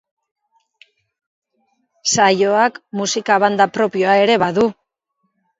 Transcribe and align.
Saioak 2.13 2.81
musika 3.01 3.41
banda 3.45 3.71
propioa 3.79 4.19
ere 4.23 4.43
badu. 4.47 4.69